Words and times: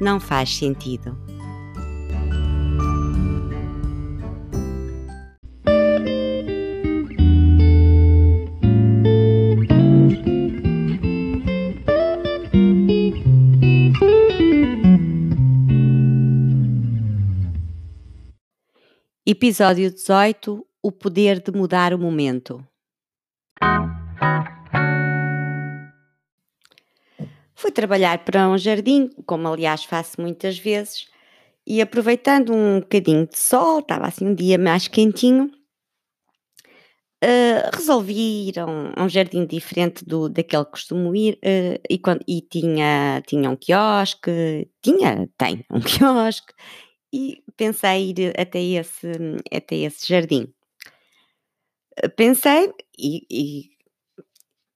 não 0.00 0.18
faz 0.20 0.56
sentido. 0.56 1.16
Episódio 19.26 19.90
18 19.90 20.66
O 20.82 20.92
poder 20.92 21.40
de 21.40 21.50
mudar 21.50 21.94
o 21.94 21.98
momento. 21.98 22.62
Fui 27.64 27.72
trabalhar 27.72 28.22
para 28.26 28.46
um 28.46 28.58
jardim, 28.58 29.08
como 29.24 29.48
aliás 29.48 29.84
faço 29.84 30.20
muitas 30.20 30.58
vezes, 30.58 31.06
e 31.66 31.80
aproveitando 31.80 32.52
um 32.52 32.80
bocadinho 32.80 33.26
de 33.26 33.38
sol, 33.38 33.78
estava 33.78 34.06
assim 34.06 34.26
um 34.26 34.34
dia 34.34 34.58
mais 34.58 34.86
quentinho, 34.86 35.50
uh, 37.24 37.70
resolvi 37.74 38.48
ir 38.48 38.58
a 38.60 38.66
um, 38.66 38.92
a 38.94 39.04
um, 39.04 39.08
jardim 39.08 39.46
diferente 39.46 40.04
do, 40.04 40.28
daquele 40.28 40.66
que 40.66 40.72
costumo 40.72 41.16
ir 41.16 41.36
uh, 41.36 41.80
e, 41.88 41.98
quando, 41.98 42.22
e 42.28 42.42
tinha, 42.42 43.22
tinha 43.26 43.48
um 43.48 43.56
quiosque, 43.56 44.68
tinha, 44.82 45.26
tem 45.38 45.64
um 45.70 45.80
quiosque, 45.88 46.52
e 47.10 47.42
pensei 47.56 48.10
ir 48.10 48.38
até 48.38 48.60
esse, 48.60 49.10
até 49.50 49.76
esse 49.76 50.06
jardim. 50.06 50.52
Pensei 52.14 52.70
e, 52.98 53.26
e, 53.30 53.70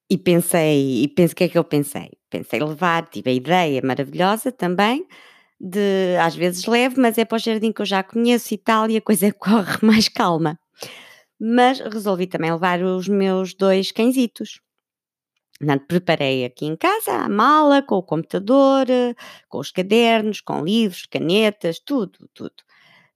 e 0.09 0.17
pensei, 0.17 1.03
e 1.03 1.07
penso 1.07 1.33
o 1.33 1.35
que 1.35 1.43
é 1.43 1.49
que 1.49 1.57
eu 1.59 1.63
pensei? 1.63 2.18
Pensei 2.29 2.59
levar, 2.59 3.07
tive 3.09 3.31
a 3.31 3.33
ideia 3.33 3.81
maravilhosa 3.83 4.51
também, 4.51 5.05
de 5.59 6.17
às 6.21 6.35
vezes 6.35 6.65
leve, 6.65 6.99
mas 6.99 7.17
é 7.17 7.25
para 7.25 7.37
o 7.37 7.39
jardim 7.39 7.71
que 7.71 7.81
eu 7.81 7.85
já 7.85 8.03
conheço 8.03 8.53
e 8.53 8.57
tal, 8.57 8.89
e 8.89 8.97
a 8.97 9.01
coisa 9.01 9.31
corre 9.33 9.77
mais 9.81 10.07
calma. 10.09 10.59
Mas 11.39 11.79
resolvi 11.79 12.27
também 12.27 12.51
levar 12.51 12.81
os 12.83 13.07
meus 13.07 13.53
dois 13.53 13.91
cãezitos. 13.91 14.61
Portanto, 15.59 15.85
preparei 15.87 16.45
aqui 16.45 16.65
em 16.65 16.75
casa 16.75 17.11
a 17.11 17.29
mala 17.29 17.81
com 17.81 17.95
o 17.95 18.03
computador, 18.03 18.85
com 19.49 19.59
os 19.59 19.71
cadernos, 19.71 20.39
com 20.41 20.63
livros, 20.63 21.05
canetas, 21.05 21.79
tudo, 21.79 22.29
tudo. 22.33 22.53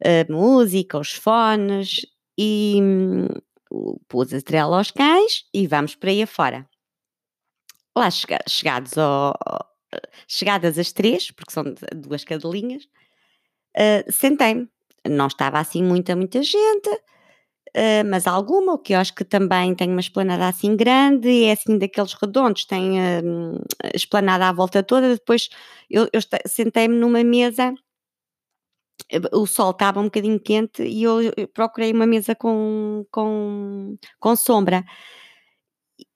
A 0.04 0.32
música, 0.32 1.00
os 1.00 1.14
fones 1.14 2.02
e 2.38 2.80
hum, 2.82 3.28
pus 4.08 4.34
a 4.34 4.42
trela 4.42 4.78
aos 4.78 4.92
cães 4.92 5.46
e 5.54 5.68
vamos 5.68 5.96
para 5.96 6.12
aí 6.12 6.22
afora. 6.22 6.68
Lá 7.96 8.10
chegados 8.12 8.98
ao, 8.98 9.34
chegadas 10.28 10.78
as 10.80 10.92
três, 10.92 11.32
porque 11.32 11.52
são 11.52 11.64
duas 11.96 12.24
cadelinhas, 12.24 12.86
uh, 13.78 14.12
sentei-me. 14.12 14.68
Não 15.08 15.28
estava 15.28 15.60
assim 15.60 15.84
muita, 15.84 16.16
muita 16.16 16.42
gente, 16.42 16.90
Uh, 17.76 18.06
mas 18.08 18.28
alguma, 18.28 18.74
o 18.74 18.78
quiosque 18.78 19.26
também 19.26 19.74
tem 19.74 19.90
uma 19.90 20.00
esplanada 20.00 20.48
assim 20.48 20.76
grande, 20.76 21.46
é 21.46 21.54
assim 21.54 21.76
daqueles 21.80 22.14
redondos, 22.14 22.66
tem 22.66 23.00
uh, 23.00 23.60
esplanada 23.96 24.48
à 24.48 24.54
volta 24.54 24.84
toda. 24.84 25.10
Depois 25.10 25.50
eu, 25.90 26.08
eu 26.14 26.22
sentei-me 26.46 26.96
numa 26.96 27.24
mesa, 27.24 27.74
o 29.32 29.46
sol 29.48 29.72
estava 29.72 30.00
um 30.00 30.06
bocadinho 30.06 30.40
quente 30.40 30.84
e 30.84 31.04
eu, 31.04 31.22
eu 31.36 31.48
procurei 31.48 31.92
uma 31.92 32.06
mesa 32.06 32.36
com, 32.36 33.06
com, 33.12 33.98
com 34.20 34.36
sombra. 34.36 34.84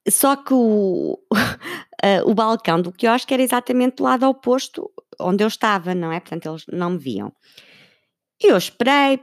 Só 0.08 0.36
que 0.36 0.54
o, 0.54 1.18
uh, 1.32 2.22
o 2.30 2.34
balcão 2.34 2.80
do 2.80 2.92
quiosque 2.92 3.32
era 3.32 3.42
exatamente 3.42 3.96
do 3.96 4.04
lado 4.04 4.26
oposto 4.28 4.90
onde 5.20 5.42
eu 5.42 5.48
estava, 5.48 5.94
não 5.94 6.12
é? 6.12 6.20
Portanto, 6.20 6.48
eles 6.48 6.64
não 6.72 6.90
me 6.90 6.98
viam. 6.98 7.32
E 8.42 8.48
eu 8.52 8.56
esperei, 8.56 9.20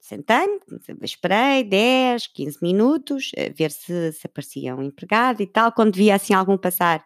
Sentei-me, 0.00 0.60
esperei 1.02 1.62
10, 1.62 2.26
15 2.28 2.58
minutos, 2.60 3.30
ver 3.56 3.70
se, 3.70 4.12
se 4.12 4.26
aparecia 4.26 4.74
um 4.74 4.82
empregado 4.82 5.42
e 5.42 5.46
tal. 5.46 5.72
Quando 5.72 5.94
via 5.94 6.16
assim 6.16 6.34
algum 6.34 6.56
passar, 6.56 7.04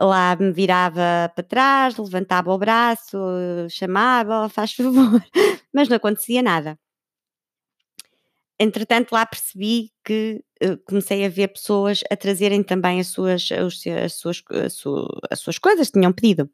lá 0.00 0.36
me 0.36 0.52
virava 0.52 1.32
para 1.34 1.44
trás, 1.44 1.96
levantava 1.96 2.52
o 2.52 2.58
braço, 2.58 3.18
chamava, 3.70 4.48
faz 4.48 4.72
favor, 4.72 5.22
mas 5.72 5.88
não 5.88 5.96
acontecia 5.96 6.42
nada. 6.42 6.78
Entretanto, 8.60 9.12
lá 9.12 9.24
percebi 9.24 9.92
que 10.04 10.42
uh, 10.62 10.76
comecei 10.84 11.24
a 11.24 11.28
ver 11.28 11.48
pessoas 11.48 12.00
a 12.10 12.16
trazerem 12.16 12.62
também 12.62 12.98
as 12.98 13.08
suas, 13.08 13.48
as, 13.52 13.86
as 13.86 14.14
suas, 14.14 14.42
as, 14.50 14.72
suas, 14.72 15.06
as 15.30 15.40
suas 15.40 15.58
coisas 15.58 15.88
que 15.88 15.98
tinham 15.98 16.12
pedido. 16.12 16.50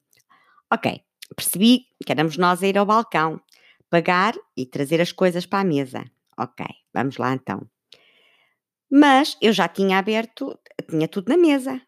Ok, 0.73 1.01
percebi 1.35 1.87
que 2.05 2.13
éramos 2.13 2.37
nós 2.37 2.63
a 2.63 2.67
ir 2.67 2.77
ao 2.77 2.85
balcão 2.85 3.41
pagar 3.89 4.35
e 4.57 4.67
trazer 4.67 5.01
as 5.01 5.13
coisas 5.13 5.47
para 5.47 5.61
a 5.61 5.65
mesa. 5.65 6.05
Ok, 6.37 6.67
vamos 6.93 7.17
lá 7.17 7.33
então. 7.33 7.67
Mas 8.91 9.37
eu 9.41 9.53
já 9.53 9.69
tinha 9.69 9.99
aberto, 9.99 10.59
tinha 10.91 11.09
tudo 11.09 11.29
na 11.29 11.37
mesa. 11.37 11.81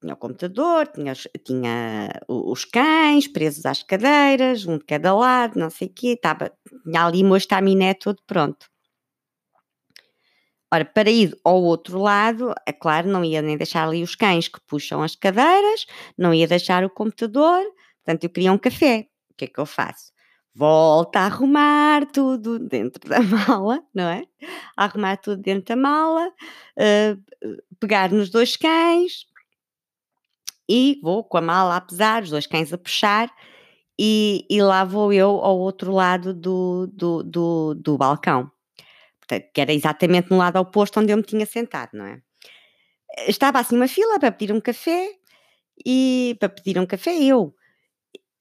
Tinha 0.00 0.14
o 0.14 0.16
computador, 0.16 0.86
tinha, 0.86 1.12
tinha 1.44 2.08
os 2.26 2.64
cães 2.64 3.28
presos 3.28 3.66
às 3.66 3.82
cadeiras, 3.82 4.64
um 4.64 4.78
de 4.78 4.84
cada 4.84 5.14
lado, 5.14 5.58
não 5.58 5.68
sei 5.68 5.88
o 5.88 5.92
quê. 5.92 6.12
Estava, 6.12 6.50
tinha 6.84 7.04
ali 7.04 7.22
o 7.22 7.26
meu 7.26 7.36
estaminé 7.36 7.94
todo 7.94 8.22
pronto. 8.26 8.69
Ora, 10.72 10.84
para 10.84 11.10
ir 11.10 11.36
ao 11.44 11.62
outro 11.62 11.98
lado, 11.98 12.54
é 12.66 12.72
claro, 12.72 13.08
não 13.08 13.24
ia 13.24 13.42
nem 13.42 13.56
deixar 13.56 13.86
ali 13.86 14.02
os 14.02 14.14
cães 14.14 14.48
que 14.48 14.60
puxam 14.66 15.02
as 15.02 15.16
cadeiras, 15.16 15.86
não 16.16 16.32
ia 16.32 16.46
deixar 16.46 16.84
o 16.84 16.90
computador, 16.90 17.62
portanto, 18.04 18.24
eu 18.24 18.30
queria 18.30 18.52
um 18.52 18.58
café. 18.58 19.08
O 19.30 19.34
que 19.34 19.46
é 19.46 19.48
que 19.48 19.58
eu 19.58 19.66
faço? 19.66 20.12
volta 20.54 21.20
a 21.20 21.26
arrumar 21.26 22.06
tudo 22.12 22.58
dentro 22.58 23.08
da 23.08 23.20
mala, 23.22 23.82
não 23.94 24.08
é? 24.08 24.24
Arrumar 24.76 25.16
tudo 25.16 25.40
dentro 25.42 25.74
da 25.74 25.76
mala, 25.76 26.28
uh, 26.28 27.56
pegar 27.78 28.10
nos 28.10 28.30
dois 28.30 28.56
cães 28.56 29.26
e 30.68 31.00
vou 31.02 31.24
com 31.24 31.38
a 31.38 31.40
mala 31.40 31.76
a 31.76 31.80
pesar, 31.80 32.22
os 32.22 32.30
dois 32.30 32.46
cães 32.46 32.72
a 32.72 32.78
puxar, 32.78 33.28
e, 33.98 34.46
e 34.48 34.62
lá 34.62 34.84
vou 34.84 35.12
eu 35.12 35.30
ao 35.42 35.58
outro 35.58 35.92
lado 35.92 36.32
do, 36.32 36.86
do, 36.86 37.22
do, 37.22 37.74
do 37.74 37.98
balcão. 37.98 38.50
Portanto, 39.30 39.50
que 39.52 39.60
era 39.60 39.72
exatamente 39.72 40.30
no 40.30 40.38
lado 40.38 40.58
oposto 40.58 40.98
onde 40.98 41.12
eu 41.12 41.16
me 41.16 41.22
tinha 41.22 41.46
sentado, 41.46 41.90
não 41.94 42.04
é? 42.04 42.20
Estava 43.28 43.60
assim 43.60 43.76
uma 43.76 43.86
fila 43.86 44.18
para 44.18 44.32
pedir 44.32 44.52
um 44.52 44.60
café 44.60 45.08
e 45.86 46.36
para 46.40 46.48
pedir 46.48 46.78
um 46.78 46.86
café 46.86 47.16
eu 47.16 47.54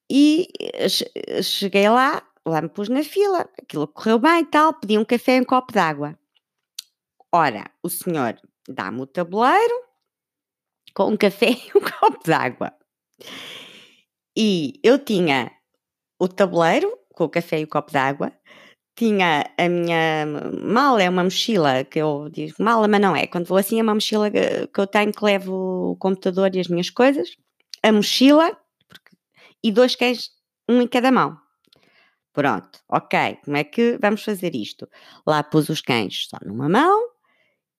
e 0.10 0.48
eh, 0.60 1.42
cheguei 1.44 1.88
lá, 1.90 2.24
lá 2.44 2.62
me 2.62 2.70
pus 2.70 2.90
na 2.90 3.04
fila, 3.04 3.48
aquilo 3.62 3.88
correu 3.88 4.18
bem 4.18 4.42
e 4.42 4.46
tal, 4.46 4.74
pedi 4.74 4.98
um 4.98 5.06
café 5.06 5.38
e 5.38 5.42
um 5.42 5.46
copo 5.46 5.72
d'água. 5.72 6.18
Ora, 7.32 7.70
o 7.84 7.90
senhor 7.90 8.40
dá-me 8.68 9.02
o 9.02 9.06
tabuleiro 9.06 9.84
com 10.96 11.12
um 11.12 11.18
café 11.18 11.52
e 11.54 11.78
um 11.78 11.82
copo 11.82 12.24
d'água. 12.26 12.74
E 14.36 14.80
eu 14.84 14.98
tinha 14.98 15.52
o 16.18 16.28
tabuleiro 16.28 16.98
com 17.14 17.26
o 17.26 17.30
café 17.30 17.60
e 17.60 17.66
o 17.66 17.68
copo 17.68 17.92
d'água, 17.92 18.34
tinha 19.00 19.50
a 19.58 19.70
minha 19.70 20.26
mala, 20.62 21.02
é 21.02 21.10
uma 21.10 21.24
mochila 21.24 21.86
que 21.86 22.00
eu 22.00 22.28
digo 22.30 22.54
mala, 22.60 22.86
mas 22.86 23.00
não 23.00 23.16
é. 23.16 23.26
Quando 23.28 23.46
vou 23.46 23.58
assim, 23.58 23.80
é 23.80 23.84
uma 23.84 23.94
mochila 23.94 24.30
que 24.30 24.78
eu 24.78 24.86
tenho 24.86 25.14
que 25.14 25.24
levo 25.24 25.92
o 25.92 25.96
computador 25.96 26.54
e 26.54 26.60
as 26.60 26.68
minhas 26.68 26.90
coisas. 26.90 27.30
A 27.82 27.94
mochila 27.94 28.52
e 29.64 29.72
dois 29.72 29.96
cães, 29.96 30.32
um 30.68 30.82
em 30.82 30.88
cada 30.88 31.14
mão. 31.14 31.38
Pronto, 32.34 32.80
ok, 32.90 33.38
como 33.46 33.56
é 33.56 33.64
que 33.64 33.98
vamos 34.02 34.22
fazer 34.22 34.54
isto? 34.54 34.88
Lá 35.26 35.42
pus 35.44 35.70
os 35.70 35.82
cães 35.82 36.28
só 36.30 36.38
numa 36.46 36.68
mão 36.68 37.10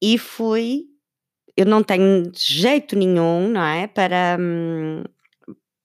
e 0.01 0.17
fui. 0.17 0.85
Eu 1.55 1.67
não 1.67 1.83
tenho 1.83 2.33
jeito 2.35 2.97
nenhum, 2.97 3.51
não 3.51 3.63
é? 3.63 3.87
Para, 3.87 4.39
hum, 4.41 5.05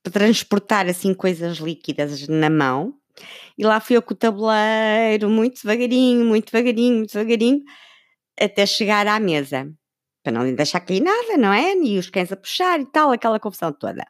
para 0.02 0.14
transportar 0.14 0.88
assim 0.88 1.14
coisas 1.14 1.58
líquidas 1.58 2.26
na 2.30 2.50
mão. 2.50 2.98
E 3.58 3.66
lá 3.66 3.80
fui 3.80 3.96
eu 3.96 4.02
com 4.02 4.14
o 4.14 4.18
tabuleiro, 4.18 5.30
muito 5.30 5.62
devagarinho, 5.62 6.26
muito 6.26 6.52
devagarinho, 6.52 6.98
muito 6.98 7.12
devagarinho, 7.12 7.64
até 8.40 8.66
chegar 8.66 9.08
à 9.08 9.20
mesa. 9.20 9.72
Para 10.24 10.34
não 10.34 10.56
deixar 10.56 10.80
cair 10.82 11.02
nada, 11.02 11.38
não 11.38 11.54
é? 11.54 11.76
E 11.76 11.98
os 11.98 12.10
cães 12.10 12.32
a 12.32 12.36
puxar 12.36 12.80
e 12.80 12.86
tal, 12.86 13.12
aquela 13.12 13.40
confusão 13.40 13.72
toda. 13.72 14.06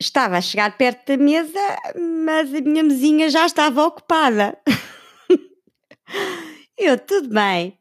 Estava 0.00 0.36
a 0.36 0.40
chegar 0.40 0.76
perto 0.76 1.08
da 1.08 1.16
mesa, 1.16 1.58
mas 2.24 2.54
a 2.54 2.60
minha 2.60 2.84
mesinha 2.84 3.28
já 3.30 3.46
estava 3.46 3.84
ocupada. 3.84 4.56
Eu, 6.78 6.96
tudo 6.96 7.28
bem, 7.30 7.76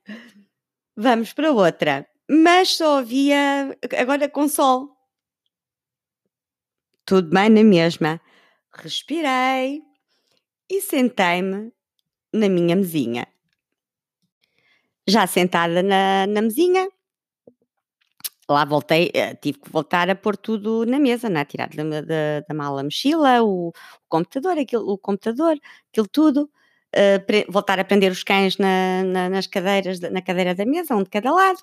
vamos 0.96 1.32
para 1.32 1.52
outra. 1.52 2.08
Mas 2.30 2.76
só 2.76 3.00
havia 3.00 3.78
agora 3.98 4.28
com 4.28 4.48
sol. 4.48 4.90
Tudo 7.06 7.30
bem 7.30 7.50
na 7.50 7.64
mesma. 7.64 8.20
Respirei 8.78 9.82
e 10.70 10.82
sentei-me 10.82 11.72
na 12.32 12.48
minha 12.48 12.76
mesinha. 12.76 13.28
Já 15.08 15.26
sentada 15.26 15.82
na, 15.82 16.28
na 16.28 16.42
mesinha, 16.42 16.88
lá 18.50 18.66
voltei, 18.66 19.10
eh, 19.14 19.36
tive 19.36 19.60
que 19.60 19.70
voltar 19.72 20.10
a 20.10 20.16
pôr 20.16 20.38
tudo 20.38 20.86
na 20.86 21.00
mesa, 21.00 21.30
né? 21.30 21.44
tirar 21.46 21.70
da, 21.70 22.02
da, 22.02 22.40
da 22.48 22.54
mala 22.54 22.82
a 22.82 22.84
mochila, 22.84 23.42
o, 23.42 23.70
o, 23.70 23.74
computador, 24.10 24.58
aquilo, 24.58 24.88
o 24.90 24.98
computador, 24.98 25.58
aquilo 25.90 26.08
tudo, 26.08 26.50
uh, 26.96 27.26
pre, 27.26 27.46
voltar 27.50 27.80
a 27.80 27.86
prender 27.86 28.12
os 28.12 28.24
cães 28.24 28.58
na, 28.58 29.04
na, 29.04 29.30
nas 29.30 29.48
cadeiras, 29.48 30.00
na 30.00 30.22
cadeira 30.22 30.54
da 30.54 30.66
mesa, 30.66 30.96
um 30.96 31.04
de 31.04 31.10
cada 31.10 31.32
lado, 31.32 31.60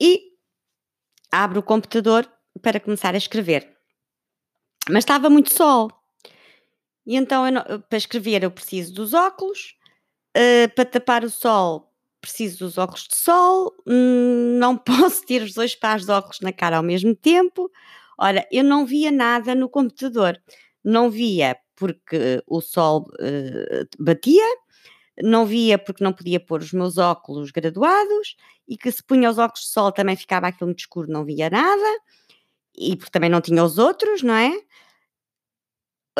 e 0.00 0.30
abro 1.32 1.60
o 1.60 1.62
computador 1.62 2.30
para 2.62 2.80
começar 2.80 3.14
a 3.14 3.18
escrever. 3.18 3.76
Mas 4.88 5.04
estava 5.04 5.30
muito 5.30 5.52
sol. 5.52 5.99
E 7.06 7.16
então, 7.16 7.50
não, 7.50 7.62
para 7.88 7.98
escrever, 7.98 8.42
eu 8.42 8.50
preciso 8.50 8.92
dos 8.92 9.14
óculos, 9.14 9.76
uh, 10.36 10.74
para 10.74 10.84
tapar 10.84 11.24
o 11.24 11.30
sol, 11.30 11.92
preciso 12.20 12.58
dos 12.58 12.78
óculos 12.78 13.08
de 13.08 13.16
sol, 13.16 13.74
hum, 13.86 14.58
não 14.58 14.76
posso 14.78 15.24
ter 15.26 15.42
os 15.42 15.54
dois 15.54 15.74
pares 15.74 16.04
de 16.06 16.12
óculos 16.12 16.40
na 16.40 16.52
cara 16.52 16.76
ao 16.76 16.82
mesmo 16.82 17.14
tempo. 17.14 17.70
Ora, 18.18 18.46
eu 18.52 18.62
não 18.62 18.84
via 18.86 19.10
nada 19.10 19.54
no 19.54 19.68
computador. 19.68 20.40
Não 20.84 21.10
via 21.10 21.56
porque 21.76 22.42
o 22.46 22.60
sol 22.60 23.06
uh, 23.14 23.88
batia, 23.98 24.44
não 25.22 25.46
via 25.46 25.78
porque 25.78 26.04
não 26.04 26.12
podia 26.12 26.40
pôr 26.40 26.60
os 26.60 26.72
meus 26.72 26.98
óculos 26.98 27.50
graduados 27.50 28.36
e 28.68 28.76
que 28.76 28.90
se 28.92 29.02
punha 29.02 29.30
os 29.30 29.38
óculos 29.38 29.64
de 29.64 29.70
sol 29.70 29.92
também 29.92 30.16
ficava 30.16 30.48
aquilo 30.48 30.68
muito 30.68 30.80
escuro, 30.80 31.10
não 31.10 31.24
via 31.24 31.50
nada 31.50 32.00
e 32.76 32.96
porque 32.96 33.10
também 33.10 33.30
não 33.30 33.40
tinha 33.40 33.64
os 33.64 33.78
outros, 33.78 34.22
não 34.22 34.34
é? 34.34 34.52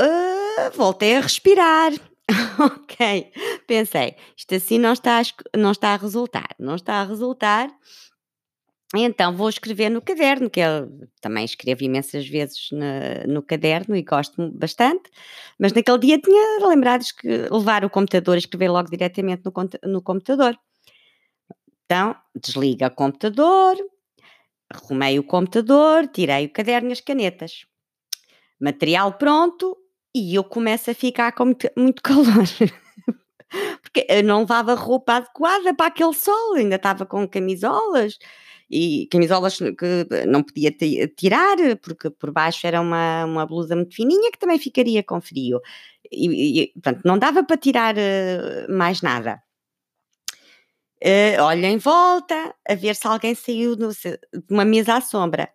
Uh, 0.01 0.71
voltei 0.75 1.17
a 1.17 1.21
respirar. 1.21 1.93
ok, 2.59 3.33
pensei, 3.67 4.17
isto 4.37 4.55
assim 4.55 4.79
não 4.79 4.93
está, 4.93 5.21
a, 5.21 5.59
não 5.59 5.73
está 5.73 5.95
a 5.95 5.97
resultar, 5.97 6.55
não 6.59 6.77
está 6.77 6.95
a 6.95 7.05
resultar. 7.05 7.69
Então 8.95 9.37
vou 9.37 9.49
escrever 9.49 9.89
no 9.89 10.03
caderno, 10.03 10.51
que 10.51 10.59
eu 10.59 10.91
também 11.21 11.45
escrevo 11.45 11.85
imensas 11.85 12.27
vezes 12.27 12.71
no, 12.73 13.35
no 13.35 13.43
caderno 13.43 13.95
e 13.95 14.03
gosto 14.03 14.51
bastante, 14.51 15.11
mas 15.59 15.73
naquele 15.73 15.99
dia 15.99 16.19
tinha 16.19 16.67
lembrado 16.67 17.03
de 17.03 17.49
levar 17.51 17.85
o 17.85 17.91
computador 17.91 18.35
e 18.37 18.39
escrever 18.39 18.69
logo 18.69 18.91
diretamente 18.91 19.43
no, 19.45 19.53
no 19.93 20.03
computador. 20.03 20.59
Então, 21.85 22.17
desliga 22.35 22.89
o 22.89 22.95
computador, 22.95 23.77
arrumei 24.69 25.19
o 25.19 25.25
computador, 25.25 26.09
tirei 26.09 26.47
o 26.47 26.53
caderno 26.53 26.91
e 26.91 26.93
as 26.93 27.01
canetas. 27.01 27.67
Material 28.61 29.15
pronto, 29.15 29.77
e 30.15 30.35
eu 30.35 30.45
começo 30.45 30.91
a 30.91 30.95
ficar 30.95 31.33
com 31.33 31.47
muito, 31.47 31.69
muito 31.77 32.03
calor. 32.03 32.47
Porque 33.83 34.07
eu 34.09 34.23
não 34.23 34.41
levava 34.41 34.75
roupa 34.75 35.15
adequada 35.15 35.75
para 35.75 35.87
aquele 35.87 36.15
sol, 36.15 36.55
ainda 36.55 36.77
estava 36.77 37.05
com 37.05 37.27
camisolas 37.29 38.19
e 38.71 39.09
camisolas 39.11 39.59
que 39.59 40.07
não 40.29 40.45
podia 40.45 40.71
tirar 41.17 41.57
porque 41.83 42.09
por 42.11 42.31
baixo 42.31 42.65
era 42.67 42.81
uma, 42.81 43.25
uma 43.25 43.45
blusa 43.45 43.75
muito 43.75 43.97
fininha 43.97 44.31
que 44.31 44.39
também 44.39 44.59
ficaria 44.59 45.03
com 45.03 45.21
frio. 45.21 45.61
E, 46.11 46.63
e 46.63 46.73
portanto, 46.75 47.03
não 47.05 47.19
dava 47.19 47.43
para 47.43 47.57
tirar 47.57 47.97
uh, 47.97 48.73
mais 48.73 49.03
nada. 49.03 49.43
Uh, 51.03 51.41
olha 51.43 51.67
em 51.67 51.79
volta 51.79 52.55
a 52.69 52.75
ver 52.75 52.95
se 52.95 53.07
alguém 53.07 53.35
saiu 53.35 53.75
de 53.75 53.87
uma 54.49 54.65
mesa 54.65 54.97
à 54.97 55.01
sombra 55.01 55.49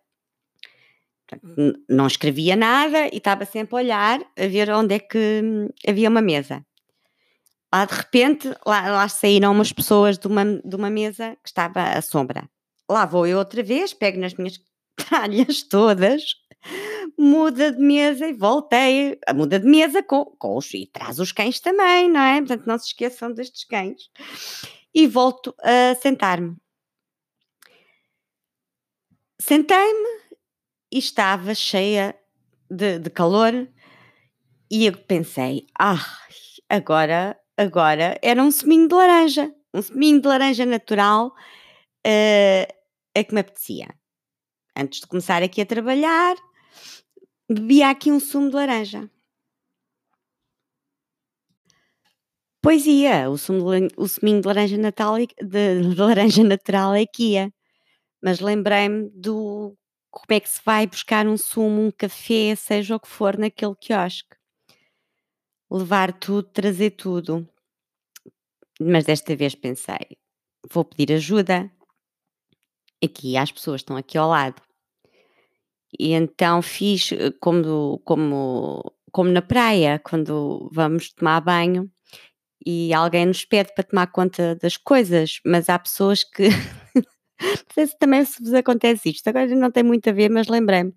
não 1.88 2.06
escrevia 2.06 2.56
nada 2.56 3.06
e 3.06 3.18
estava 3.18 3.44
sempre 3.44 3.74
a 3.74 3.78
olhar 3.78 4.20
a 4.20 4.46
ver 4.46 4.70
onde 4.70 4.94
é 4.94 4.98
que 4.98 5.42
havia 5.86 6.08
uma 6.08 6.22
mesa. 6.22 6.64
Lá 7.72 7.84
de 7.84 7.94
repente, 7.94 8.48
lá, 8.66 8.88
lá 8.90 9.08
saíram 9.08 9.52
umas 9.52 9.72
pessoas 9.72 10.18
de 10.18 10.26
uma, 10.26 10.44
de 10.44 10.76
uma 10.76 10.88
mesa 10.88 11.36
que 11.42 11.48
estava 11.48 11.82
à 11.82 12.00
sombra. 12.00 12.48
Lá 12.88 13.04
vou 13.04 13.26
eu 13.26 13.38
outra 13.38 13.62
vez, 13.62 13.92
pego 13.92 14.20
nas 14.20 14.34
minhas 14.34 14.60
talhas 15.10 15.62
todas, 15.62 16.22
muda 17.18 17.72
de 17.72 17.80
mesa 17.80 18.26
e 18.26 18.32
voltei. 18.32 19.18
A 19.26 19.34
muda 19.34 19.58
de 19.58 19.66
mesa 19.66 20.02
com, 20.02 20.24
com 20.24 20.56
os, 20.56 20.72
e 20.74 20.86
traz 20.86 21.18
os 21.18 21.32
cães 21.32 21.60
também, 21.60 22.08
não 22.10 22.20
é? 22.20 22.38
Portanto, 22.38 22.66
não 22.66 22.78
se 22.78 22.86
esqueçam 22.86 23.32
destes 23.32 23.64
cães. 23.64 24.10
E 24.94 25.06
volto 25.06 25.54
a 25.62 25.94
sentar-me. 25.96 26.56
Sentei-me 29.38 30.25
e 30.96 30.98
estava 30.98 31.54
cheia 31.54 32.18
de, 32.70 32.98
de 32.98 33.10
calor 33.10 33.52
e 34.70 34.86
eu 34.86 34.96
pensei, 34.96 35.66
ah, 35.78 36.02
agora, 36.70 37.38
agora 37.54 38.18
era 38.22 38.42
um 38.42 38.50
suminho 38.50 38.88
de 38.88 38.94
laranja, 38.94 39.54
um 39.74 39.82
suminho 39.82 40.22
de 40.22 40.26
laranja 40.26 40.64
natural 40.64 41.26
uh, 41.26 42.72
é 43.14 43.24
que 43.24 43.34
me 43.34 43.40
apetecia. 43.40 43.94
Antes 44.74 45.00
de 45.00 45.06
começar 45.06 45.42
aqui 45.42 45.60
a 45.60 45.66
trabalhar, 45.66 46.34
bebia 47.46 47.90
aqui 47.90 48.10
um 48.10 48.18
sumo 48.18 48.48
de 48.48 48.56
laranja. 48.56 49.10
Pois 52.62 52.86
ia, 52.86 53.28
o, 53.28 53.36
sumo 53.36 53.70
de, 53.70 53.88
o 53.98 54.08
suminho 54.08 54.40
de 54.40 54.46
laranja, 54.46 54.78
natal, 54.78 55.18
de, 55.18 55.26
de 55.94 56.00
laranja 56.00 56.42
natural 56.42 56.94
é 56.94 57.04
que 57.04 57.32
ia. 57.32 57.52
Mas 58.22 58.40
lembrei-me 58.40 59.10
do 59.10 59.76
como 60.16 60.36
é 60.36 60.40
que 60.40 60.48
se 60.48 60.60
vai 60.64 60.86
buscar 60.86 61.26
um 61.26 61.36
sumo, 61.36 61.82
um 61.82 61.90
café, 61.90 62.54
seja 62.56 62.96
o 62.96 63.00
que 63.00 63.08
for, 63.08 63.36
naquele 63.36 63.74
quiosque. 63.74 64.34
Levar 65.70 66.12
tudo, 66.12 66.48
trazer 66.48 66.92
tudo. 66.92 67.46
Mas 68.80 69.04
desta 69.04 69.36
vez 69.36 69.54
pensei, 69.54 70.16
vou 70.70 70.84
pedir 70.84 71.12
ajuda 71.12 71.70
aqui 73.04 73.36
às 73.36 73.52
pessoas 73.52 73.82
estão 73.82 73.96
aqui 73.96 74.16
ao 74.16 74.30
lado. 74.30 74.60
E 75.98 76.12
então 76.12 76.62
fiz 76.62 77.12
eh, 77.12 77.30
como, 77.40 77.98
como, 78.04 78.92
como 79.12 79.30
na 79.30 79.42
praia, 79.42 79.98
quando 79.98 80.70
vamos 80.72 81.12
tomar 81.12 81.40
banho 81.40 81.90
e 82.64 82.92
alguém 82.92 83.26
nos 83.26 83.44
pede 83.44 83.74
para 83.74 83.84
tomar 83.84 84.06
conta 84.08 84.56
das 84.56 84.76
coisas, 84.76 85.40
mas 85.44 85.68
há 85.68 85.78
pessoas 85.78 86.24
que 86.24 86.48
não 87.40 87.56
sei 87.74 87.86
se 87.86 87.98
também 87.98 88.24
se 88.24 88.42
vos 88.42 88.54
acontece 88.54 89.10
isto, 89.10 89.28
agora 89.28 89.46
não 89.54 89.70
tem 89.70 89.82
muito 89.82 90.08
a 90.08 90.12
ver, 90.12 90.30
mas 90.30 90.48
lembrei-me. 90.48 90.94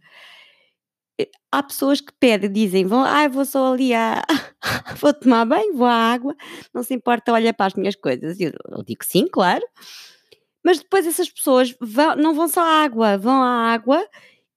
Eh, 1.19 1.29
há 1.51 1.61
pessoas 1.63 2.01
que 2.01 2.13
pedem, 2.19 2.51
dizem, 2.51 2.85
vão, 2.85 3.03
ah, 3.03 3.27
vou 3.27 3.45
só 3.45 3.73
ali 3.73 3.93
a, 3.93 4.23
vou 5.01 5.13
tomar 5.13 5.45
banho, 5.45 5.75
vou 5.75 5.87
à 5.87 5.93
água, 6.13 6.35
não 6.73 6.83
se 6.83 6.93
importa, 6.93 7.33
olha 7.33 7.53
para 7.53 7.67
as 7.67 7.73
minhas 7.75 7.95
coisas. 7.95 8.39
Eu, 8.39 8.51
eu 8.71 8.83
digo 8.83 9.03
sim, 9.03 9.27
claro. 9.27 9.65
Mas 10.63 10.79
depois 10.79 11.07
essas 11.07 11.29
pessoas 11.29 11.75
vão, 11.81 12.15
não 12.15 12.33
vão 12.33 12.47
só 12.47 12.61
à 12.61 12.83
água, 12.83 13.17
vão 13.17 13.41
à 13.41 13.71
água 13.73 14.05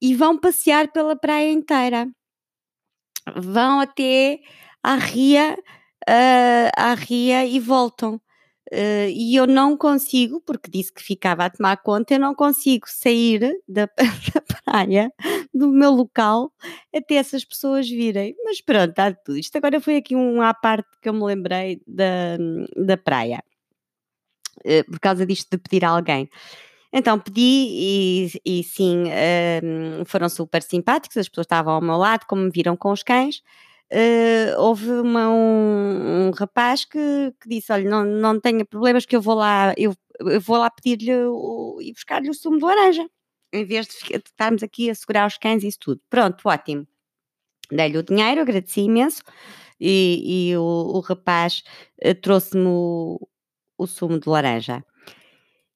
e 0.00 0.14
vão 0.14 0.38
passear 0.38 0.88
pela 0.92 1.16
praia 1.16 1.52
inteira. 1.52 2.08
Vão 3.36 3.80
até 3.80 4.40
à 4.82 4.96
ria, 4.96 5.56
uh, 6.08 6.70
à 6.76 6.94
ria 6.94 7.46
e 7.46 7.60
voltam. 7.60 8.20
Uh, 8.70 9.10
e 9.10 9.36
eu 9.36 9.46
não 9.46 9.76
consigo, 9.76 10.40
porque 10.40 10.70
disse 10.70 10.92
que 10.92 11.02
ficava 11.02 11.44
a 11.44 11.50
tomar 11.50 11.76
conta, 11.78 12.14
eu 12.14 12.20
não 12.20 12.34
consigo 12.34 12.86
sair 12.88 13.52
da, 13.68 13.86
da 14.34 14.40
praia, 14.64 15.12
do 15.52 15.68
meu 15.68 15.90
local, 15.90 16.52
até 16.94 17.16
essas 17.16 17.44
pessoas 17.44 17.88
virem. 17.88 18.34
Mas 18.44 18.60
pronto, 18.60 18.90
está 18.90 19.12
tudo. 19.12 19.38
Isto 19.38 19.56
agora 19.56 19.80
foi 19.80 19.96
aqui 19.96 20.14
um 20.16 20.40
à 20.40 20.54
parte 20.54 20.88
que 21.02 21.08
eu 21.08 21.12
me 21.12 21.24
lembrei 21.24 21.82
da, 21.86 22.38
da 22.76 22.96
praia, 22.96 23.42
uh, 24.64 24.90
por 24.90 25.00
causa 25.00 25.26
disto 25.26 25.50
de 25.50 25.58
pedir 25.58 25.84
a 25.84 25.90
alguém. 25.90 26.28
Então 26.92 27.18
pedi 27.18 27.40
e, 27.42 28.30
e 28.44 28.62
sim, 28.62 29.04
uh, 29.04 30.04
foram 30.06 30.28
super 30.28 30.62
simpáticos, 30.62 31.16
as 31.16 31.28
pessoas 31.28 31.46
estavam 31.46 31.74
ao 31.74 31.80
meu 31.80 31.96
lado, 31.96 32.26
como 32.26 32.42
me 32.42 32.50
viram 32.50 32.76
com 32.76 32.92
os 32.92 33.02
cães 33.02 33.42
uh, 33.92 34.60
houve 34.60 34.90
uma, 34.90 35.28
um, 35.28 36.28
um, 36.28 36.30
rapaz 36.30 36.84
que, 36.84 36.98
que, 37.40 37.48
disse: 37.48 37.72
Olha, 37.72 37.88
não, 37.88 38.04
não 38.04 38.40
tenha 38.40 38.64
problemas, 38.64 39.04
que 39.04 39.14
eu 39.14 39.20
vou 39.20 39.34
lá, 39.34 39.74
eu, 39.76 39.94
eu 40.20 40.40
vou 40.40 40.56
lá 40.56 40.70
pedir-lhe 40.70 41.12
e 41.80 41.92
buscar-lhe 41.92 42.30
o 42.30 42.34
sumo 42.34 42.58
de 42.58 42.64
laranja, 42.64 43.08
em 43.52 43.64
vez 43.64 43.86
de, 43.86 43.92
ficar, 43.94 44.18
de 44.18 44.28
estarmos 44.28 44.62
aqui 44.62 44.90
a 44.90 44.94
segurar 44.94 45.26
os 45.26 45.36
cães 45.36 45.62
e 45.62 45.68
isso 45.68 45.78
tudo. 45.80 46.00
Pronto, 46.08 46.48
ótimo. 46.48 46.86
Dei-lhe 47.70 47.98
o 47.98 48.02
dinheiro, 48.02 48.40
agradeci 48.40 48.82
imenso. 48.82 49.22
E, 49.80 50.50
e 50.50 50.56
o, 50.56 50.62
o, 50.62 51.00
rapaz 51.00 51.64
uh, 52.04 52.14
trouxe-me 52.14 52.66
o, 52.66 53.28
o 53.76 53.86
sumo 53.86 54.18
de 54.18 54.28
laranja. 54.28 54.84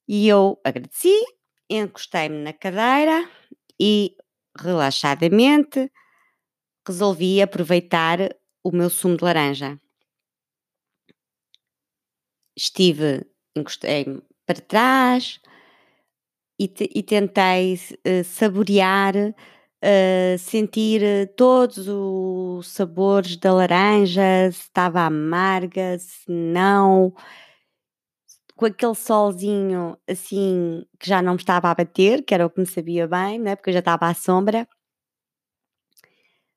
E 0.08 0.28
eu 0.28 0.60
agradeci, 0.64 1.14
encostei-me 1.68 2.38
na 2.38 2.52
cadeira 2.52 3.28
e 3.80 4.14
relaxadamente 4.56 5.90
resolvi 6.86 7.42
aproveitar 7.42 8.18
o 8.62 8.70
meu 8.72 8.90
sumo 8.90 9.16
de 9.16 9.24
laranja. 9.24 9.80
Estive, 12.56 13.26
encostei-me 13.54 14.22
para 14.46 14.60
trás 14.60 15.40
e, 16.58 16.68
te, 16.68 16.90
e 16.94 17.02
tentei 17.02 17.74
uh, 17.74 18.24
saborear, 18.24 19.14
uh, 19.16 20.38
sentir 20.38 21.02
todos 21.36 21.86
os 21.88 22.68
sabores 22.68 23.36
da 23.36 23.52
laranja, 23.52 24.50
se 24.52 24.62
estava 24.62 25.02
amarga, 25.02 25.98
se 25.98 26.30
não, 26.30 27.12
com 28.56 28.66
aquele 28.66 28.94
solzinho 28.94 29.98
assim 30.08 30.84
que 30.98 31.08
já 31.08 31.20
não 31.20 31.34
me 31.34 31.40
estava 31.40 31.70
a 31.70 31.74
bater, 31.74 32.24
que 32.24 32.34
era 32.34 32.46
o 32.46 32.50
que 32.50 32.60
me 32.60 32.66
sabia 32.66 33.06
bem, 33.06 33.38
né? 33.38 33.54
porque 33.54 33.70
eu 33.70 33.74
já 33.74 33.80
estava 33.80 34.08
à 34.08 34.14
sombra. 34.14 34.66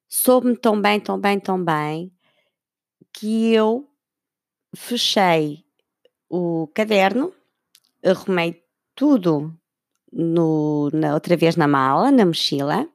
Soube-me 0.09 0.57
tão 0.57 0.81
bem, 0.81 0.99
tão 0.99 1.19
bem, 1.19 1.39
tão 1.39 1.63
bem, 1.63 2.11
que 3.13 3.53
eu 3.53 3.87
fechei 4.75 5.63
o 6.27 6.67
caderno, 6.73 7.31
arrumei 8.03 8.63
tudo 8.95 9.55
no, 10.11 10.89
na, 10.91 11.13
outra 11.13 11.37
vez 11.37 11.55
na 11.55 11.67
mala, 11.67 12.09
na 12.09 12.25
mochila, 12.25 12.89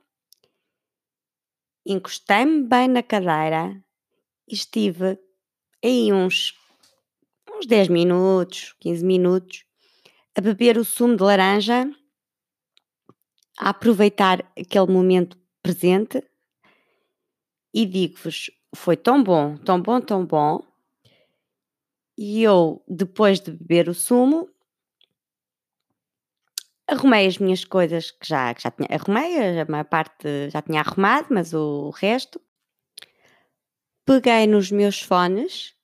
encostei-me 1.86 2.62
bem 2.62 2.88
na 2.88 3.02
cadeira 3.02 3.80
e 4.48 4.54
estive 4.54 5.16
aí 5.84 6.12
uns, 6.12 6.52
uns 7.48 7.64
10 7.64 7.88
minutos, 7.88 8.74
15 8.80 9.04
minutos, 9.04 9.64
a 10.34 10.40
beber 10.40 10.78
o 10.78 10.84
sumo 10.84 11.16
de 11.16 11.22
laranja, 11.22 11.88
a 13.56 13.68
aproveitar 13.68 14.44
aquele 14.58 14.92
momento 14.92 15.38
presente 15.62 16.20
e 17.74 17.84
digo-vos, 17.84 18.52
foi 18.72 18.96
tão 18.96 19.22
bom, 19.22 19.56
tão 19.56 19.82
bom, 19.82 20.00
tão 20.00 20.24
bom. 20.24 20.64
E 22.16 22.40
eu, 22.40 22.84
depois 22.88 23.40
de 23.40 23.50
beber 23.50 23.88
o 23.88 23.94
sumo, 23.94 24.48
arrumei 26.86 27.26
as 27.26 27.38
minhas 27.38 27.64
coisas 27.64 28.12
que 28.12 28.28
já, 28.28 28.54
que 28.54 28.62
já 28.62 28.70
tinha, 28.70 28.88
arrumei, 28.92 29.60
a 29.60 29.64
maior 29.64 29.84
parte 29.84 30.48
já 30.50 30.62
tinha 30.62 30.80
arrumado, 30.80 31.28
mas 31.30 31.52
o 31.52 31.90
resto. 31.90 32.40
Peguei 34.04 34.46
nos 34.46 34.70
meus 34.70 35.00
fones 35.00 35.74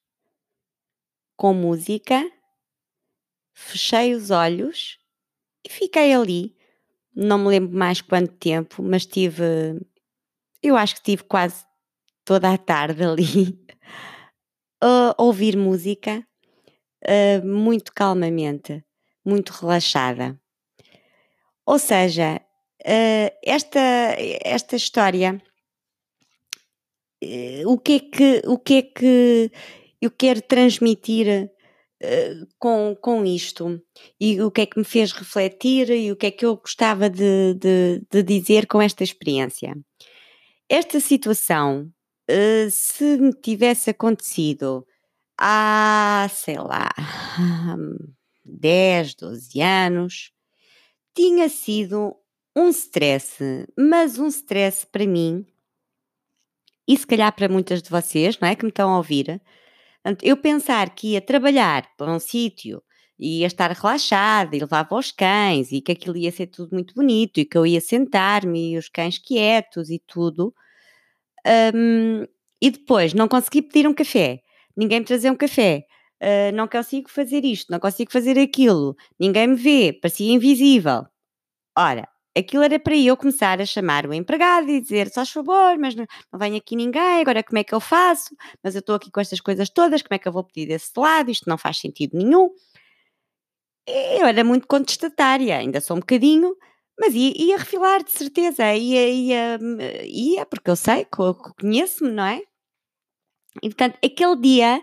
com 1.36 1.52
música, 1.54 2.30
fechei 3.52 4.14
os 4.14 4.30
olhos 4.30 5.00
e 5.66 5.72
fiquei 5.72 6.14
ali. 6.14 6.56
Não 7.16 7.38
me 7.38 7.48
lembro 7.48 7.76
mais 7.76 8.00
quanto 8.00 8.32
tempo, 8.34 8.80
mas 8.80 9.04
tive, 9.04 9.42
eu 10.62 10.76
acho 10.76 10.94
que 10.96 11.02
tive 11.02 11.24
quase 11.24 11.64
toda 12.30 12.52
a 12.52 12.56
tarde 12.56 13.02
ali 13.02 13.58
a 14.80 15.16
ouvir 15.18 15.56
música 15.56 16.24
uh, 17.04 17.44
muito 17.44 17.92
calmamente, 17.92 18.84
muito 19.24 19.50
relaxada. 19.50 20.40
Ou 21.66 21.76
seja, 21.76 22.40
uh, 22.82 23.36
esta, 23.44 23.80
esta 24.44 24.76
história, 24.76 25.42
uh, 27.24 27.68
o, 27.68 27.76
que 27.76 27.94
é 27.94 27.98
que, 27.98 28.42
o 28.46 28.56
que 28.56 28.74
é 28.74 28.82
que 28.82 29.50
eu 30.00 30.12
quero 30.12 30.40
transmitir 30.40 31.50
com, 32.58 32.96
com 32.98 33.26
isto 33.26 33.82
e 34.18 34.40
o 34.40 34.52
que 34.52 34.60
é 34.60 34.66
que 34.66 34.78
me 34.78 34.84
fez 34.84 35.12
refletir 35.12 35.90
e 35.90 36.12
o 36.12 36.16
que 36.16 36.26
é 36.26 36.30
que 36.30 36.46
eu 36.46 36.56
gostava 36.56 37.10
de, 37.10 37.54
de, 37.54 38.06
de 38.08 38.22
dizer 38.22 38.66
com 38.68 38.80
esta 38.80 39.02
experiência. 39.02 39.76
Esta 40.68 40.98
situação 41.00 41.92
eh, 42.30 42.68
se 42.70 43.16
me 43.18 43.32
tivesse 43.32 43.90
acontecido 43.90 44.86
há, 45.38 46.28
sei 46.32 46.56
lá, 46.56 46.88
10, 48.44 49.14
12 49.14 49.60
anos, 49.60 50.32
tinha 51.14 51.48
sido 51.48 52.16
um 52.56 52.68
stress, 52.68 53.66
mas 53.78 54.18
um 54.18 54.28
stress 54.28 54.86
para 54.86 55.06
mim, 55.06 55.46
e 56.86 56.96
se 56.96 57.06
calhar 57.06 57.34
para 57.34 57.48
muitas 57.48 57.82
de 57.82 57.90
vocês, 57.90 58.38
não 58.40 58.48
é? 58.48 58.56
Que 58.56 58.64
me 58.64 58.70
estão 58.70 58.90
a 58.90 58.96
ouvir, 58.96 59.40
eu 60.22 60.36
pensar 60.36 60.94
que 60.94 61.12
ia 61.12 61.20
trabalhar 61.20 61.88
para 61.96 62.12
um 62.12 62.18
sítio 62.18 62.82
ia 63.20 63.46
estar 63.46 63.70
relaxada 63.70 64.56
e 64.56 64.60
levava 64.60 64.96
os 64.96 65.12
cães 65.12 65.70
e 65.72 65.80
que 65.80 65.92
aquilo 65.92 66.16
ia 66.16 66.32
ser 66.32 66.46
tudo 66.46 66.72
muito 66.72 66.94
bonito 66.94 67.38
e 67.38 67.44
que 67.44 67.56
eu 67.56 67.66
ia 67.66 67.80
sentar-me 67.80 68.72
e 68.72 68.78
os 68.78 68.88
cães 68.88 69.18
quietos 69.18 69.90
e 69.90 69.98
tudo, 70.06 70.54
um, 71.74 72.26
e 72.60 72.70
depois 72.70 73.14
não 73.14 73.28
consegui 73.28 73.62
pedir 73.62 73.86
um 73.86 73.94
café, 73.94 74.40
ninguém 74.76 75.00
me 75.00 75.06
trazer 75.06 75.30
um 75.30 75.36
café, 75.36 75.86
uh, 76.22 76.54
não 76.54 76.68
consigo 76.68 77.10
fazer 77.10 77.44
isto, 77.44 77.70
não 77.70 77.80
consigo 77.80 78.12
fazer 78.12 78.38
aquilo, 78.38 78.96
ninguém 79.18 79.48
me 79.48 79.56
vê, 79.56 79.92
parecia 79.92 80.32
invisível. 80.32 81.06
Ora, 81.76 82.08
aquilo 82.36 82.62
era 82.62 82.78
para 82.78 82.96
eu 82.96 83.16
começar 83.16 83.60
a 83.60 83.66
chamar 83.66 84.06
o 84.06 84.14
empregado 84.14 84.68
e 84.68 84.80
dizer: 84.80 85.10
só 85.10 85.24
favor, 85.26 85.78
mas 85.78 85.94
não, 85.94 86.06
não 86.32 86.38
vem 86.38 86.56
aqui 86.56 86.76
ninguém, 86.76 87.20
agora 87.20 87.42
como 87.42 87.58
é 87.58 87.64
que 87.64 87.74
eu 87.74 87.80
faço? 87.80 88.34
Mas 88.62 88.74
eu 88.74 88.80
estou 88.80 88.96
aqui 88.96 89.10
com 89.10 89.20
estas 89.20 89.40
coisas 89.40 89.70
todas, 89.70 90.02
como 90.02 90.14
é 90.14 90.18
que 90.18 90.28
eu 90.28 90.32
vou 90.32 90.44
pedir 90.44 90.66
desse 90.66 90.90
lado? 90.96 91.30
Isto 91.30 91.48
não 91.48 91.58
faz 91.58 91.78
sentido 91.78 92.16
nenhum. 92.16 92.50
Eu 93.86 94.26
era 94.26 94.44
muito 94.44 94.66
contestatária, 94.68 95.56
ainda 95.56 95.80
sou 95.80 95.96
um 95.96 96.00
bocadinho, 96.00 96.54
mas 97.00 97.14
ia, 97.14 97.32
ia 97.34 97.56
refilar, 97.56 98.04
de 98.04 98.12
certeza, 98.12 98.74
ia, 98.74 99.08
ia, 99.08 99.58
ia 100.04 100.44
porque 100.44 100.70
eu 100.70 100.76
sei, 100.76 101.06
conheço-me, 101.58 102.10
não 102.10 102.24
é? 102.24 102.42
E 103.62 103.70
portanto, 103.70 103.98
aquele 104.04 104.36
dia 104.36 104.82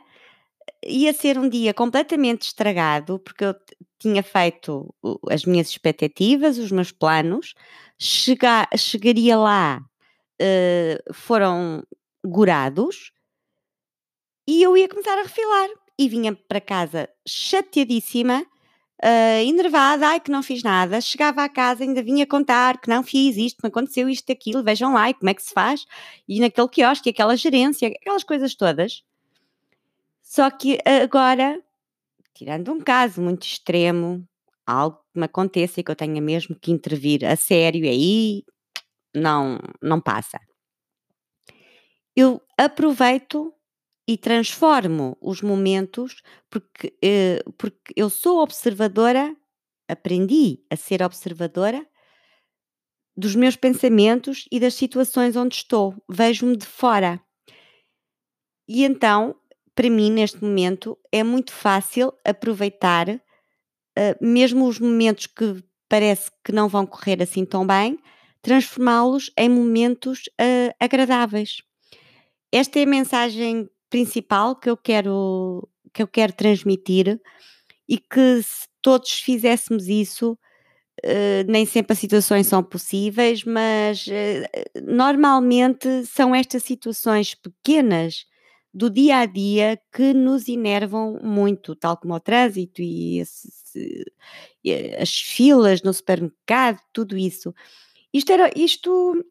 ia 0.83 1.13
ser 1.13 1.37
um 1.37 1.47
dia 1.47 1.75
completamente 1.75 2.41
estragado, 2.47 3.19
porque 3.19 3.45
eu 3.45 3.55
tinha 3.99 4.23
feito 4.23 4.91
as 5.29 5.45
minhas 5.45 5.69
expectativas, 5.69 6.57
os 6.57 6.71
meus 6.71 6.91
planos, 6.91 7.53
chegar, 7.99 8.67
chegaria 8.75 9.37
lá, 9.37 9.79
uh, 10.41 11.13
foram 11.13 11.83
gorados, 12.25 13.11
e 14.47 14.63
eu 14.63 14.75
ia 14.75 14.89
começar 14.89 15.19
a 15.19 15.23
refilar. 15.23 15.69
E 15.99 16.07
vinha 16.07 16.35
para 16.35 16.61
casa 16.61 17.09
chateadíssima, 17.27 18.45
uh, 19.03 19.47
enervada, 19.47 20.07
ai 20.07 20.19
que 20.19 20.31
não 20.31 20.43
fiz 20.43 20.63
nada, 20.63 20.99
chegava 21.01 21.43
à 21.43 21.49
casa, 21.49 21.83
ainda 21.83 22.01
vinha 22.01 22.25
contar 22.25 22.79
que 22.79 22.89
não 22.89 23.03
fiz 23.03 23.37
isto, 23.37 23.59
me 23.63 23.69
aconteceu 23.69 24.09
isto, 24.09 24.31
aquilo, 24.31 24.63
vejam 24.63 24.93
lá, 24.93 25.09
e 25.09 25.13
como 25.13 25.29
é 25.29 25.33
que 25.33 25.43
se 25.43 25.53
faz, 25.53 25.85
e 26.27 26.39
naquele 26.39 26.67
quiosque, 26.67 27.09
aquela 27.09 27.35
gerência, 27.35 27.87
aquelas 27.87 28.23
coisas 28.23 28.55
todas. 28.55 29.03
Só 30.21 30.49
que 30.49 30.79
agora, 30.85 31.61
tirando 32.33 32.71
um 32.71 32.79
caso 32.79 33.21
muito 33.21 33.43
extremo, 33.43 34.27
algo 34.65 34.97
que 35.13 35.19
me 35.19 35.25
aconteça 35.25 35.79
e 35.79 35.83
que 35.83 35.91
eu 35.91 35.95
tenha 35.95 36.21
mesmo 36.21 36.55
que 36.55 36.71
intervir 36.71 37.23
a 37.25 37.35
sério, 37.35 37.87
aí 37.87 38.43
não, 39.15 39.57
não 39.81 40.01
passa. 40.01 40.39
Eu 42.15 42.41
aproveito 42.57 43.53
e 44.07 44.17
transformo 44.17 45.17
os 45.21 45.41
momentos 45.41 46.21
porque, 46.49 46.97
eh, 47.03 47.43
porque 47.57 47.93
eu 47.95 48.09
sou 48.09 48.39
observadora, 48.41 49.35
aprendi 49.87 50.59
a 50.69 50.75
ser 50.77 51.03
observadora 51.03 51.85
dos 53.15 53.35
meus 53.35 53.55
pensamentos 53.55 54.45
e 54.51 54.59
das 54.59 54.75
situações 54.75 55.35
onde 55.35 55.55
estou. 55.55 55.95
Vejo-me 56.07 56.55
de 56.55 56.65
fora. 56.65 57.19
E 58.67 58.83
então, 58.83 59.35
para 59.75 59.89
mim, 59.89 60.11
neste 60.11 60.41
momento, 60.41 60.97
é 61.11 61.23
muito 61.23 61.51
fácil 61.51 62.13
aproveitar 62.23 63.09
uh, 63.09 63.21
mesmo 64.21 64.67
os 64.67 64.79
momentos 64.79 65.25
que 65.27 65.63
parece 65.89 66.29
que 66.43 66.51
não 66.51 66.69
vão 66.69 66.85
correr 66.85 67.21
assim 67.21 67.43
tão 67.45 67.65
bem, 67.65 67.97
transformá-los 68.41 69.31
em 69.37 69.49
momentos 69.49 70.23
uh, 70.39 70.73
agradáveis. 70.79 71.61
Esta 72.51 72.79
é 72.79 72.83
a 72.83 72.87
mensagem 72.87 73.69
principal 73.89 74.55
que 74.55 74.69
eu 74.69 74.77
quero 74.77 75.67
que 75.93 76.03
eu 76.03 76.07
quero 76.07 76.33
transmitir 76.33 77.19
e 77.87 77.97
que 77.97 78.41
se 78.43 78.67
todos 78.81 79.11
fizéssemos 79.13 79.87
isso, 79.87 80.37
uh, 81.03 81.43
nem 81.47 81.65
sempre 81.65 81.93
as 81.93 81.99
situações 81.99 82.47
são 82.47 82.63
possíveis, 82.63 83.43
mas 83.43 84.05
uh, 84.07 84.81
normalmente 84.85 86.05
são 86.05 86.35
estas 86.35 86.63
situações 86.63 87.33
pequenas 87.33 88.25
do 88.73 88.89
dia 88.89 89.17
a 89.19 89.25
dia 89.25 89.79
que 89.91 90.13
nos 90.13 90.47
enervam 90.47 91.19
muito, 91.23 91.75
tal 91.75 91.97
como 91.97 92.13
o 92.13 92.19
trânsito 92.19 92.81
e, 92.81 93.23
e 94.63 94.95
as 94.99 95.17
filas 95.17 95.81
no 95.81 95.91
supermercado, 95.93 96.79
tudo 96.93 97.17
isso. 97.17 97.55
Isto 98.13 98.31
era, 98.31 98.51
isto 98.55 99.25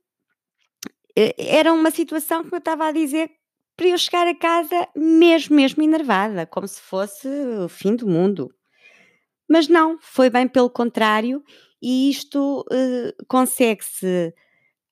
eh, 1.17 1.35
era 1.39 1.73
uma 1.73 1.91
situação 1.91 2.45
que 2.45 2.55
eu 2.55 2.59
estava 2.59 2.89
a 2.89 2.93
dizer 2.93 3.31
para 3.77 3.89
eu 3.89 3.99
chegar 3.99 4.27
a 4.27 4.35
casa 4.35 4.89
mesmo, 4.97 5.57
mesmo 5.57 5.83
enervada, 5.83 6.47
como 6.47 6.67
se 6.67 6.81
fosse 6.81 7.29
o 7.65 7.69
fim 7.69 7.95
do 7.95 8.07
mundo. 8.09 8.51
Mas 9.49 9.69
não, 9.69 9.99
foi 10.01 10.31
bem 10.31 10.49
pelo 10.49 10.71
contrário, 10.71 11.43
e 11.81 12.11
isto 12.11 12.63
uh, 12.63 13.25
consegue-se 13.29 14.35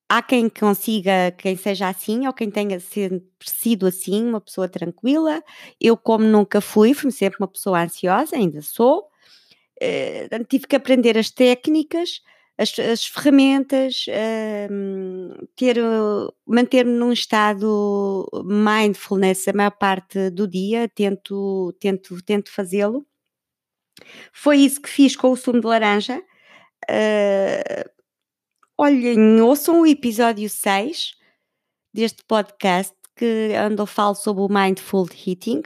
há 0.08 0.22
quem 0.22 0.48
consiga, 0.48 1.32
quem 1.36 1.56
seja 1.56 1.88
assim, 1.88 2.26
ou 2.26 2.32
quem 2.32 2.50
tenha 2.50 2.78
sido 2.78 3.86
assim, 3.86 4.24
uma 4.28 4.40
pessoa 4.40 4.68
tranquila. 4.68 5.42
Eu, 5.80 5.96
como 5.96 6.24
nunca 6.24 6.60
fui, 6.60 6.94
fui 6.94 7.10
sempre 7.10 7.38
uma 7.40 7.48
pessoa 7.48 7.82
ansiosa, 7.82 8.36
ainda 8.36 8.60
sou. 8.62 9.08
Uh, 9.82 10.44
tive 10.48 10.66
que 10.66 10.76
aprender 10.76 11.18
as 11.18 11.30
técnicas, 11.30 12.20
as, 12.56 12.78
as 12.78 13.06
ferramentas, 13.06 14.06
uh, 14.08 15.46
ter, 15.56 15.76
manter-me 16.46 16.92
num 16.92 17.12
estado 17.12 18.28
mindfulness 18.44 19.48
a 19.48 19.52
maior 19.52 19.72
parte 19.72 20.30
do 20.30 20.46
dia, 20.46 20.88
tento, 20.88 21.74
tento, 21.80 22.22
tento 22.22 22.52
fazê-lo. 22.52 23.04
Foi 24.32 24.58
isso 24.58 24.80
que 24.80 24.88
fiz 24.88 25.16
com 25.16 25.30
o 25.30 25.36
sumo 25.36 25.60
de 25.60 25.66
laranja. 25.66 26.22
Uh, 26.88 27.90
olhem, 28.78 29.40
ouçam 29.40 29.80
o 29.80 29.86
episódio 29.86 30.48
6 30.48 31.12
deste 31.92 32.24
podcast 32.24 32.94
que 33.16 33.52
onde 33.64 33.80
eu 33.80 33.86
falo 33.86 34.14
sobre 34.14 34.42
o 34.42 34.48
mindful 34.48 35.08
eating. 35.26 35.62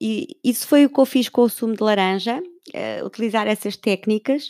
E 0.00 0.38
isso 0.42 0.66
foi 0.66 0.86
o 0.86 0.90
que 0.90 0.98
eu 0.98 1.06
fiz 1.06 1.28
com 1.28 1.42
o 1.42 1.48
sumo 1.48 1.76
de 1.76 1.82
laranja, 1.82 2.40
uh, 2.40 3.06
utilizar 3.06 3.46
essas 3.46 3.76
técnicas 3.76 4.48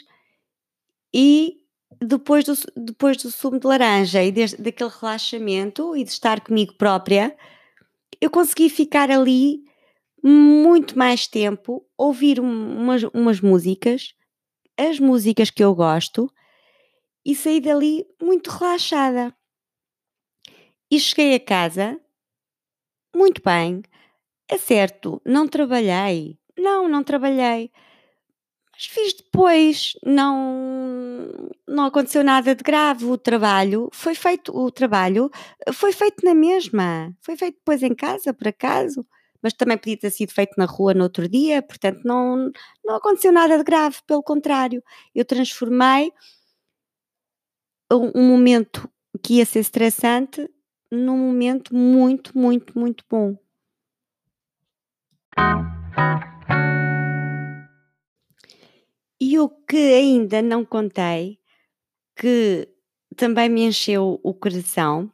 e 1.12 1.58
depois 2.00 2.44
do, 2.44 2.54
depois 2.76 3.16
do 3.16 3.30
sumo 3.30 3.58
de 3.58 3.66
laranja 3.66 4.22
e 4.22 4.32
daquele 4.32 4.90
relaxamento 4.90 5.96
e 5.96 6.04
de 6.04 6.10
estar 6.10 6.40
comigo 6.40 6.74
própria, 6.74 7.36
eu 8.20 8.30
consegui 8.30 8.68
ficar 8.68 9.10
ali 9.10 9.62
muito 10.22 10.96
mais 10.96 11.26
tempo, 11.26 11.84
ouvir 11.96 12.38
umas, 12.38 13.02
umas 13.12 13.40
músicas, 13.40 14.14
as 14.78 14.98
músicas 14.98 15.50
que 15.50 15.62
eu 15.62 15.74
gosto, 15.74 16.32
e 17.24 17.34
saí 17.34 17.60
dali 17.60 18.06
muito 18.20 18.48
relaxada. 18.50 19.34
E 20.90 20.98
cheguei 21.00 21.34
a 21.34 21.40
casa 21.40 22.00
muito 23.14 23.42
bem. 23.44 23.82
É 24.48 24.58
certo, 24.58 25.20
não 25.24 25.48
trabalhei. 25.48 26.38
Não, 26.58 26.88
não 26.88 27.02
trabalhei. 27.02 27.70
Mas 28.72 28.86
fiz 28.86 29.12
depois, 29.12 29.92
não, 30.04 31.28
não 31.68 31.84
aconteceu 31.84 32.24
nada 32.24 32.54
de 32.54 32.64
grave. 32.64 33.04
O 33.04 33.18
trabalho 33.18 33.88
foi 33.92 34.14
feito, 34.14 34.56
o 34.56 34.70
trabalho 34.70 35.30
foi 35.72 35.92
feito 35.92 36.24
na 36.24 36.34
mesma, 36.34 37.14
foi 37.20 37.36
feito 37.36 37.56
depois 37.56 37.82
em 37.82 37.94
casa, 37.94 38.32
por 38.32 38.48
acaso, 38.48 39.06
mas 39.42 39.52
também 39.52 39.76
podia 39.76 39.98
ter 39.98 40.10
sido 40.10 40.32
feito 40.32 40.54
na 40.56 40.64
rua 40.64 40.94
no 40.94 41.02
outro 41.04 41.28
dia, 41.28 41.60
portanto 41.62 42.00
não, 42.04 42.50
não 42.84 42.96
aconteceu 42.96 43.32
nada 43.32 43.58
de 43.58 43.64
grave, 43.64 43.98
pelo 44.06 44.22
contrário, 44.22 44.82
eu 45.14 45.24
transformei 45.24 46.12
um 47.92 48.26
momento 48.26 48.88
que 49.22 49.34
ia 49.34 49.44
ser 49.44 49.60
estressante 49.60 50.48
num 50.90 51.18
momento 51.18 51.74
muito, 51.74 52.36
muito, 52.36 52.78
muito 52.78 53.04
bom. 53.10 53.36
E 59.24 59.38
o 59.38 59.48
que 59.48 59.76
ainda 59.94 60.42
não 60.42 60.64
contei, 60.64 61.38
que 62.16 62.68
também 63.16 63.48
me 63.48 63.62
encheu 63.62 64.18
o 64.20 64.34
coração, 64.34 65.12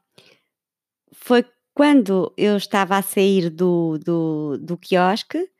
foi 1.12 1.44
quando 1.74 2.32
eu 2.34 2.56
estava 2.56 2.96
a 2.96 3.02
sair 3.02 3.50
do, 3.50 3.98
do, 3.98 4.56
do 4.56 4.78
quiosque, 4.78 5.50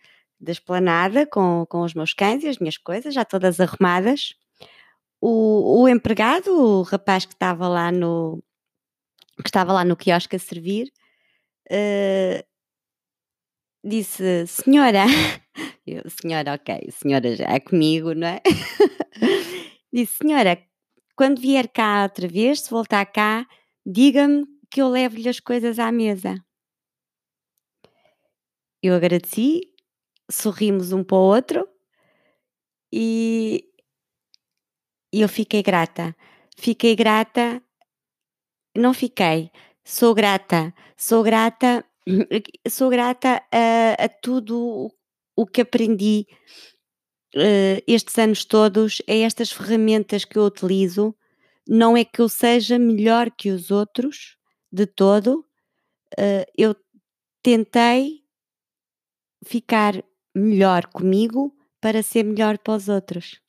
da 0.41 0.51
esplanada, 0.51 1.27
com, 1.27 1.67
com 1.69 1.83
os 1.83 1.93
meus 1.93 2.15
cães 2.15 2.43
e 2.43 2.49
as 2.49 2.57
minhas 2.57 2.79
coisas, 2.79 3.13
já 3.13 3.23
todas 3.23 3.61
arrumadas, 3.61 4.35
o, 5.21 5.83
o 5.83 5.87
empregado, 5.87 6.51
o 6.51 6.83
rapaz 6.85 7.27
que 7.27 7.35
estava 7.35 7.69
lá 7.69 7.93
no 7.93 8.43
que 9.43 9.49
estava 9.51 9.75
lá 9.75 9.85
no 9.85 9.95
quiosque 9.95 10.37
a 10.37 10.39
servir, 10.39 10.91
uh, 11.71 12.43
disse, 13.85 14.47
senhora, 14.47 15.05
Eu, 15.91 16.03
senhora, 16.11 16.53
ok, 16.53 16.91
senhora 16.91 17.35
já 17.35 17.47
é 17.47 17.59
comigo, 17.59 18.13
não 18.15 18.27
é? 18.27 18.43
Disse, 19.91 20.19
senhora, 20.19 20.63
quando 21.17 21.41
vier 21.41 21.67
cá 21.69 22.03
outra 22.03 22.29
vez, 22.29 22.61
se 22.61 22.71
voltar 22.71 23.07
cá, 23.07 23.47
diga-me 23.87 24.45
que 24.71 24.83
eu 24.83 24.89
levo-lhe 24.89 25.29
as 25.31 25.41
coisas 25.41 25.79
à 25.79 25.91
mesa. 25.91 26.35
Eu 28.83 28.95
agradeci, 28.95 29.63
sorrimos 30.31 30.93
um 30.93 31.03
para 31.03 31.17
o 31.17 31.21
outro 31.21 31.67
e, 32.93 33.65
eu 35.13 35.29
fiquei 35.29 35.63
grata. 35.63 36.15
Fiquei 36.57 36.95
grata, 36.95 37.63
não 38.77 38.93
fiquei, 38.93 39.51
sou 39.85 40.15
grata, 40.15 40.75
sou 40.97 41.23
grata, 41.23 41.85
sou 42.69 42.91
grata 42.91 43.43
a, 43.51 44.05
a 44.05 44.09
tudo 44.09 44.93
o 45.39 45.47
que 45.47 45.61
aprendi 45.61 46.27
uh, 47.37 47.81
estes 47.87 48.19
anos 48.19 48.45
todos 48.45 49.01
é 49.07 49.21
estas 49.21 49.53
ferramentas 49.53 50.25
que 50.25 50.37
eu 50.37 50.43
utilizo. 50.43 51.15
Não 51.65 51.97
é 51.97 52.05
que 52.05 52.21
eu 52.21 52.29
seja 52.29 52.77
melhor 52.77 53.31
que 53.31 53.53
os 53.53 53.71
outros, 53.71 54.37
de 54.73 54.85
todo. 54.85 55.47
Uh, 56.19 56.45
eu 56.57 56.75
tentei 57.41 58.25
ficar 59.47 60.03
melhor 60.35 60.87
comigo 60.87 61.55
para 61.81 62.03
ser 62.03 62.25
melhor 62.25 62.59
para 62.59 62.75
os 62.75 62.89
outros. 62.89 63.41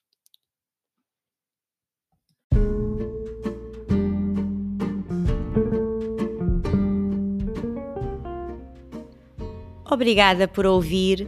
Obrigada 9.92 10.48
por 10.48 10.68
ouvir 10.68 11.28